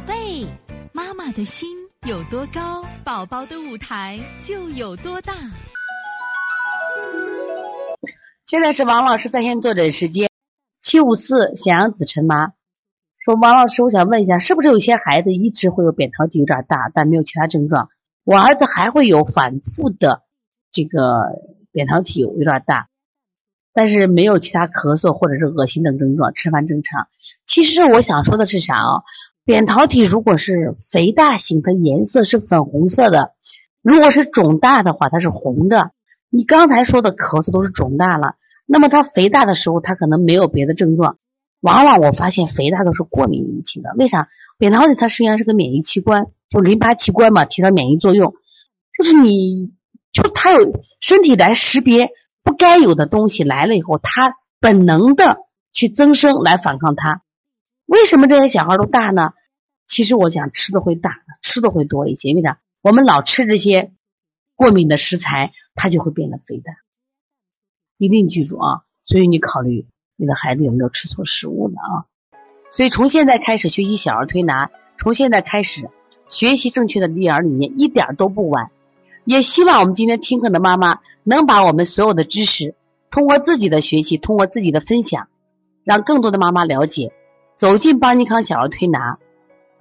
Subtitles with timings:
[0.00, 0.46] 宝贝，
[0.94, 1.68] 妈妈的心
[2.08, 5.34] 有多高，宝宝的舞台就有多大。
[8.46, 10.30] 现在是王老师在线坐诊时间，
[10.80, 12.52] 七五四咸阳子晨妈
[13.18, 17.90] 说：“王老师，我想问一下，是不是有些孩子一直会有扁桃体有点大，但没有其他症状？
[18.24, 20.22] 我儿子还会有反复的
[20.72, 21.24] 这个
[21.72, 22.88] 扁桃体有点大，
[23.74, 27.08] 但是没有其他咳嗽或者是恶心等症状，吃饭正常。
[27.44, 29.02] 其实我想说的是啥啊？
[29.50, 33.32] 扁桃体如果是肥大型，它颜色是粉红色的；
[33.82, 35.90] 如果是肿大的话，它是红的。
[36.28, 41.18] 你刚才说的咳嗽都是肿大了。”那么它肥大的时候，它可能没有别的症状，
[41.60, 43.90] 往往我发现肥大都是过敏引起的。
[43.98, 44.28] 为啥？
[44.56, 48.34] 扁桃体它实际上是个免疫器官，就淋巴器官嘛，起到免疫作用。
[48.96, 49.72] 就是你，
[50.12, 52.10] 就它有身体来识别
[52.44, 55.38] 不该有的东西来了以后，它本能的
[55.72, 57.22] 去增生来反抗它。
[57.86, 59.32] 为什么这些小孩都大呢？
[59.90, 62.32] 其实我想吃的会大，吃的会多一些。
[62.32, 62.60] 为啥？
[62.80, 63.90] 我们老吃这些
[64.54, 66.74] 过敏的食材，它就会变得肥大。
[67.98, 68.82] 一定记住啊！
[69.02, 72.06] 所以你考虑你的孩子有没有吃错食物呢啊？
[72.70, 75.90] 所以从现在开始学习小儿推拿，从现在开始
[76.28, 78.70] 学习正确的育儿理念，一点都不晚。
[79.24, 82.76] 也希望我们今天听课的妈妈能把我们所有的知识，
[83.10, 85.26] 通过自己的学习，通过自己的分享，
[85.82, 87.12] 让更多的妈妈了解，
[87.56, 89.18] 走进邦尼康小儿推拿，